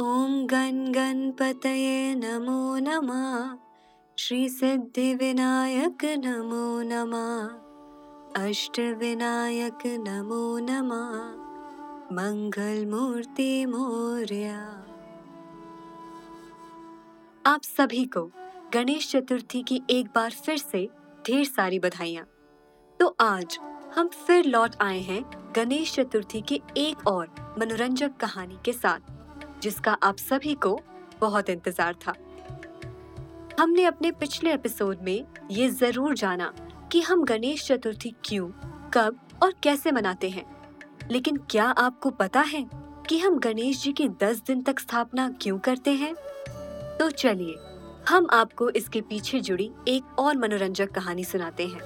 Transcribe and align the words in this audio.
ॐ 0.00 0.46
गण 0.46 0.92
गणपतये 0.92 2.14
नमो 2.14 2.76
नमः। 2.76 3.58
श्रीसिद्धिविनायक 4.18 6.04
नमो 6.04 6.82
नमः। 6.82 8.46
अष्टविनायक 8.46 9.86
नमो 9.86 10.58
नमः। 10.58 11.18
मंगलमूर्ति 12.12 13.66
मोरया। 13.66 14.84
आप 17.46 17.62
सभी 17.62 18.04
को 18.04 18.30
गणेश 18.74 19.10
चतुर्थी 19.10 19.62
की 19.62 19.82
एक 19.90 20.06
बार 20.06 20.30
फिर 20.30 20.58
से 20.58 20.88
ढेर 21.26 21.44
सारी 21.44 21.78
बधाइयाँ। 21.78 22.26
तो 23.00 23.16
आज 23.20 23.58
हम 23.96 24.08
फिर 24.08 24.44
लौट 24.44 24.70
आए 24.80 25.00
हैं 25.00 25.52
गणेश 25.56 25.94
चतुर्थी 25.94 26.40
की 26.40 26.62
एक 26.76 27.08
और 27.08 27.56
मनोरंजक 27.58 28.16
कहानी 28.16 28.58
के 28.64 28.72
साथ। 28.72 29.19
जिसका 29.62 29.92
आप 30.02 30.16
सभी 30.16 30.54
को 30.54 30.80
बहुत 31.20 31.50
इंतज़ार 31.50 31.94
था। 31.94 32.14
हमने 33.60 33.84
अपने 33.84 34.10
पिछले 34.12 34.52
एपिसोड 34.52 34.98
में 35.02 35.24
ये 35.50 35.68
ज़रूर 35.68 36.14
जाना 36.14 36.52
कि 36.92 37.00
हम 37.00 37.24
गणेश 37.24 37.66
चतुर्थी 37.66 38.14
क्यों, 38.24 38.48
कब 38.94 39.20
और 39.42 39.54
कैसे 39.62 39.92
मनाते 39.92 40.30
हैं। 40.30 40.44
लेकिन 41.10 41.36
क्या 41.50 41.64
आपको 41.64 42.10
पता 42.10 42.40
है 42.40 42.66
कि 43.08 43.18
हम 43.18 43.38
गणेश 43.38 43.82
जी 43.82 43.92
की 43.92 44.08
दस 44.08 44.42
दिन 44.46 44.62
तक 44.62 44.78
स्थापना 44.78 45.28
क्यों 45.40 45.58
करते 45.58 45.90
हैं? 45.90 46.14
तो 46.98 47.10
चलिए, 47.10 47.56
हम 48.08 48.26
आपको 48.32 48.70
इसके 48.70 49.00
पीछे 49.00 49.40
जुड़ी 49.40 49.70
एक 49.88 50.18
और 50.18 50.36
मनोरंजक 50.36 50.90
कहानी 50.90 51.24
सुनाते 51.24 51.66
हैं। 51.66 51.80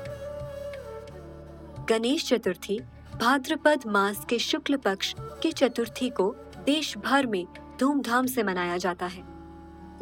गणेश 1.89 2.29
चतुर्थी 2.29 2.81
भाद्रपद 3.21 3.83
मास 3.87 4.25
के 4.29 4.39
शुक्ल 4.39 4.77
पक्ष 4.77 5.15
की 5.19 5.53
चतुर्थी 5.53 6.09
को 6.11 6.35
देश 6.65 6.97
भर 6.99 7.27
में 7.27 7.47
धूमधाम 7.81 8.27
से 8.27 8.43
मनाया 8.43 8.77
जाता 8.77 9.07
है। 9.07 9.25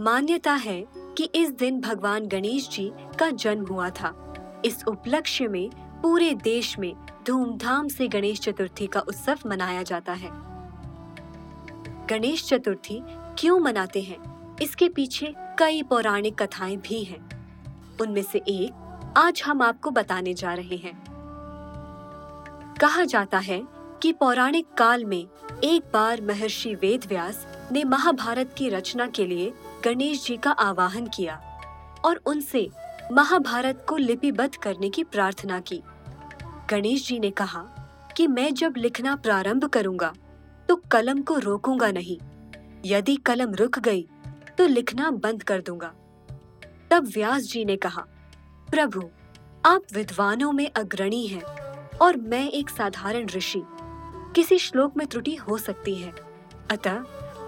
मान्यता 0.00 0.52
है 0.52 0.86
कि 0.96 1.24
इस 1.24 1.50
दिन 1.50 1.80
भगवान 1.80 2.26
गणेश 2.26 2.68
जी 2.68 2.92
का 3.18 3.30
जन्म 3.30 3.66
हुआ 3.66 3.90
था। 3.90 4.34
इस 4.64 4.84
उपलक्ष्य 4.88 5.48
में 5.48 5.70
पूरे 6.02 6.34
देश 6.34 6.78
में 6.78 6.94
धूमधाम 7.26 7.88
से 7.88 8.08
गणेश 8.08 8.40
चतुर्थी 8.40 8.86
का 8.86 9.00
उत्सव 9.00 9.38
मनाया 9.46 9.82
जाता 9.82 10.12
है। 10.12 10.30
गणेश 12.06 12.48
चतुर्थी 12.48 13.02
क्यों 13.38 13.58
मनाते 13.58 14.02
हैं? 14.02 14.56
इसके 14.62 14.88
पीछे 14.88 15.34
कई 15.58 15.82
पौराणिक 15.82 16.42
कथाएँ 16.42 16.76
भी 16.76 17.04
हैं। 17.04 17.32
उनमें 18.00 18.22
से 18.22 18.38
एक 18.38 18.72
आज 19.16 19.42
हम 19.46 19.62
आपको 19.62 19.90
बताने 19.90 20.34
जा 20.34 20.54
रहे 20.54 20.76
हैं। 20.76 21.04
कहा 22.80 23.04
जाता 23.04 23.38
है 23.38 23.62
कि 24.02 24.12
पौराणिक 24.12 24.66
काल 24.78 25.04
में 25.04 25.28
एक 25.64 25.82
बार 25.92 26.20
महर्षि 26.20 26.74
वेदव्यास 26.74 27.46
ने 27.72 27.82
महाभारत 27.84 28.54
की 28.58 28.68
रचना 28.68 29.06
के 29.06 29.26
लिए 29.26 29.52
गणेश 29.84 30.24
जी 30.26 30.36
का 30.36 30.50
आवाहन 30.50 31.06
किया 31.06 31.34
और 32.04 32.20
उनसे 32.26 32.68
महाभारत 33.12 33.84
को 33.88 33.96
लिपिबद्ध 33.96 34.54
करने 34.56 34.88
की 34.90 35.04
प्रार्थना 35.04 35.58
की। 35.60 35.80
गणेश 36.70 37.06
जी 37.08 37.18
ने 37.18 37.30
कहा 37.30 37.60
कि 38.16 38.26
मैं 38.26 38.52
जब 38.54 38.74
लिखना 38.76 39.14
प्रारंभ 39.16 39.64
करूँगा 39.64 40.12
तो 40.68 40.76
कलम 40.92 41.20
को 41.22 41.38
रोकूँगा 41.38 41.90
नहीं। 41.90 42.18
यदि 42.86 43.16
कलम 43.16 43.54
रुक 43.54 43.78
गई 43.78 44.06
तो 44.58 44.66
लिखना 44.66 45.10
बंद 45.10 45.42
कर 45.42 45.60
दूँगा। 45.60 45.92
तब 46.90 47.10
व्यास 47.14 47.42
जी 47.42 47.64
ने 47.64 47.76
कहा, 47.76 48.04
प्रभु, 48.68 49.08
आप 49.64 49.82
विद्वानों 49.92 50.52
में 50.52 50.70
अग्रणी 50.70 51.26
हैं 51.26 51.42
और 51.98 52.16
मैं 52.16 52.48
एक 52.50 52.70
साधारण 52.70 53.28
ऋषि। 53.28 53.62
किसी 54.34 54.58
श्लोक 54.58 54.96
में 54.96 55.06
त्रुटि 55.06 55.34
हो 55.34 55.58
सकती 55.58 55.94
है। 55.94 56.12
अतः, 56.70 57.04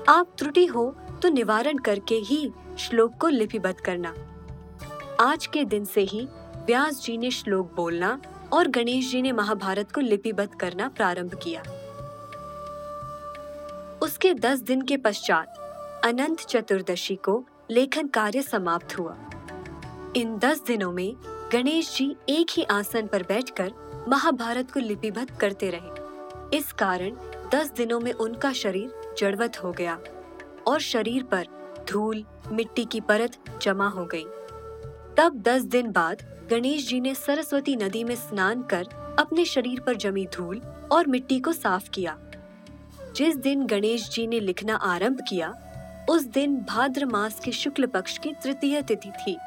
आप 0.09 0.35
त्रुटि 0.39 0.67
हो 0.67 0.97
तो 1.23 1.29
निवारण 1.29 1.79
करके 1.79 2.15
ही 2.15 2.53
श्लोक 2.79 3.15
को 3.21 3.29
लिपिबद्ध 3.29 3.81
करना। 3.81 4.15
आज 5.21 5.47
के 5.47 5.65
दिन 5.65 5.85
से 5.85 6.01
ही 6.01 6.29
व्यास 6.67 7.03
जी 7.03 7.19
ने 7.19 7.31
श्लोक 7.31 7.75
बोलना 7.75 8.21
और 8.53 8.69
गणेश 8.69 9.11
जी 9.11 9.23
ने 9.23 9.33
महाभारत 9.33 9.93
को 9.93 10.01
लिपिबद्ध 10.01 10.59
करना 10.61 10.89
प्रारंभ 10.89 11.35
किया। 11.43 11.61
उसके 14.03 14.35
दस 14.35 14.59
दिन 14.59 14.83
के 14.83 14.97
पश्चात 14.97 15.55
अनंत 16.05 16.41
चतुर्दशी 16.41 17.17
को 17.17 17.47
लेखन 17.71 18.07
कार्य 18.07 18.43
समाप्त 18.43 18.99
हुआ। 18.99 19.17
इन 20.17 20.39
दस 20.39 20.63
दिनों 20.67 20.93
में 20.93 21.17
गणेश 21.53 21.97
जी 21.97 22.17
एक 22.29 22.47
ही 22.51 22.63
आसन 22.63 23.07
पर 23.07 23.23
बैठकर 23.23 23.73
महाभारत 24.09 24.71
को 24.71 24.81
लिपिबद्ध 24.81 25.37
करते 25.37 25.71
रहे। 25.71 26.04
इस 26.53 26.73
कारण 26.73 27.11
दस 27.55 27.73
दिनों 27.73 28.01
में 28.01 28.13
उनका 28.13 28.53
शरीर 28.53 29.15
जड़वत 29.19 29.65
हो 29.65 29.73
गया 29.73 29.99
और 30.67 30.81
शरीर 30.81 31.23
पर 31.23 31.47
धूल, 31.89 32.25
मिट्टी 32.53 32.85
की 32.85 33.01
परत 33.01 33.59
जमा 33.63 33.89
हो 33.89 34.05
गई। 34.05 34.25
तब 35.17 35.33
दस 35.35 35.63
दिन 35.63 35.93
बाद 35.93 36.23
गणेश 36.51 36.89
जी 36.89 37.01
ने 37.01 37.15
सरस्वती 37.15 37.77
नदी 37.77 38.05
में 38.05 38.15
स्नान 38.15 38.63
कर 38.63 38.89
अपने 39.19 39.45
शरीर 39.45 39.81
पर 39.81 39.95
जमी 39.95 40.27
धूल 40.27 40.63
और 40.93 41.07
मिट्टी 41.07 41.41
को 41.41 41.53
साफ़ 41.53 41.91
किया। 41.91 42.19
जिस 43.17 43.37
दिन 43.37 43.67
गणेश 43.67 44.11
जी 44.11 44.27
ने 44.27 44.41
लिखना 44.41 44.75
आरंभ 44.75 45.19
किया, 45.29 45.55
उस 46.11 46.23
दिन 46.23 46.57
भाद्र 46.69 47.07
मास 47.07 47.41
के 47.41 47.53
शुक्ल 47.53 47.87
पक्ष 47.87 48.19
की 48.19 48.33
तृतीय 48.33 48.83
तिथि 48.83 49.11
थी। 49.11 49.39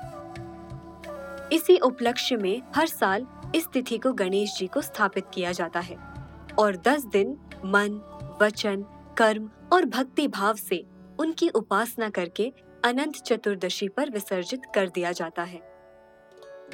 इसी 1.56 1.78
उपलक्ष्य 1.78 2.38
में 2.38 2.62
हर 2.76 2.88
साल 2.88 3.28
इस 3.56 3.68
तिथि 3.68 3.98
को 3.98 4.14
गणेश 4.14 4.58
जी 4.58 4.68
को 4.68 4.82
स्थापित 4.82 5.26
किया 5.34 5.52
जाता 5.52 5.80
है। 5.80 6.17
और 6.60 6.78
दस 6.78 7.06
दिन 7.06 7.38
मन, 7.66 8.02
वचन, 8.42 8.86
कर्म 9.18 9.50
और 9.74 9.86
भक्ति 9.86 10.28
भाव 10.28 10.56
से 10.56 10.86
उनकी 11.20 11.50
उपासना 11.50 12.10
करके 12.10 12.54
अनंत 12.86 13.16
चतुर्दशी 13.16 13.88
पर 13.88 14.10
विसर्जित 14.10 14.62
कर 14.76 14.90
दिया 14.90 15.12
जाता 15.12 15.44
है। 15.44 15.60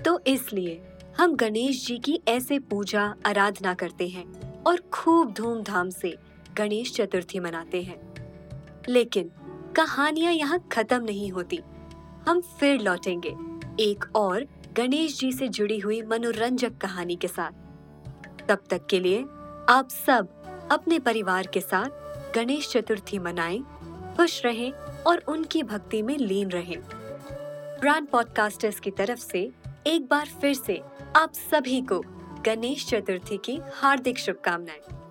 तो 0.05 0.19
इसलिए 0.27 0.81
हम 1.17 1.35
गणेश 1.35 1.88
जी 1.88 1.97
की 1.97 2.19
ऐसे 2.27 2.59
पूजा, 2.59 3.16
आराधना 3.25 3.73
करते 3.73 4.07
हैं 4.07 4.63
और 4.63 4.79
खूब 4.93 5.33
धूमधाम 5.33 5.89
से 5.89 6.17
गणेश 6.57 6.93
चतुर्थी 6.93 7.39
मनाते 7.39 7.81
हैं। 7.81 8.13
लेकिन 8.89 9.31
कहानियाँ 9.75 10.33
यहाँ 10.33 10.69
खत्म 10.72 11.03
नहीं 11.03 11.31
होती। 11.31 11.59
हम 12.27 12.41
फिर 12.41 12.79
लौटेंगे 12.79 13.35
एक 13.83 14.16
और 14.16 14.47
गणेश 14.77 15.19
जी 15.19 15.31
से 15.31 15.47
जुड़ी 15.47 15.79
हुई 15.79 16.01
मनोरंजक 16.01 16.77
कहानी 16.77 17.16
के 17.16 17.27
साथ। 17.27 17.51
तब 18.47 18.63
तक 18.69 18.85
के 18.85 18.99
लिए 18.99 19.25
आप 19.69 19.90
सब 19.90 20.28
अपने 20.72 21.00
परिवार 21.00 21.47
के 21.47 21.62
साथ 21.62 22.34
गणेश 22.35 22.69
चतुर्थी 22.72 23.19
मनाएँ, 23.19 23.59
खुश 24.18 24.41
रहें 24.46 24.72
और 25.07 25.18
उनकी 25.28 25.63
भक्ति 25.63 26.01
में 26.01 26.18
लीन 26.18 26.50
रहें। 26.50 26.78
ब्रांड 27.79 28.07
पॉडकास्टर्स 28.07 28.79
की 28.79 28.91
तरफ़ 28.91 29.19
से 29.19 29.50
एक 29.88 30.07
बार 30.07 30.25
फिर 30.41 30.53
से 30.53 30.81
आप 31.16 31.34
सभी 31.34 31.81
को 31.81 32.00
गणेश 32.46 32.85
चतुर्थी 32.88 33.38
की 33.38 33.59
हार्दिक 33.73 34.18
शुभकामनाएँ 34.18 35.03